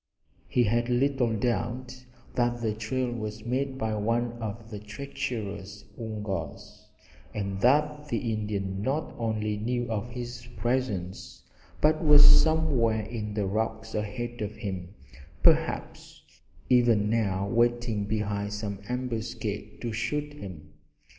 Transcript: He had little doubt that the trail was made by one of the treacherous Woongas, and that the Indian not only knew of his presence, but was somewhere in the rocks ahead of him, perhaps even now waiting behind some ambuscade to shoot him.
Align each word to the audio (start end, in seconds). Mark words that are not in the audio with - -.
He 0.47 0.63
had 0.63 0.89
little 0.89 1.31
doubt 1.31 2.05
that 2.33 2.59
the 2.59 2.73
trail 2.73 3.11
was 3.11 3.45
made 3.45 3.77
by 3.77 3.93
one 3.93 4.31
of 4.41 4.71
the 4.71 4.79
treacherous 4.79 5.85
Woongas, 5.95 6.87
and 7.35 7.61
that 7.61 8.07
the 8.07 8.33
Indian 8.33 8.81
not 8.81 9.13
only 9.19 9.57
knew 9.57 9.91
of 9.91 10.09
his 10.09 10.47
presence, 10.57 11.43
but 11.81 12.03
was 12.03 12.25
somewhere 12.25 13.01
in 13.03 13.35
the 13.35 13.45
rocks 13.45 13.93
ahead 13.93 14.41
of 14.41 14.55
him, 14.55 14.95
perhaps 15.43 16.23
even 16.67 17.07
now 17.07 17.47
waiting 17.47 18.05
behind 18.05 18.53
some 18.53 18.79
ambuscade 18.89 19.81
to 19.81 19.91
shoot 19.93 20.33
him. 20.33 20.73